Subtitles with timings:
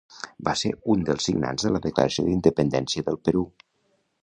[0.45, 3.47] Va ser un dels signants de la Declaració d'Independència del Perú.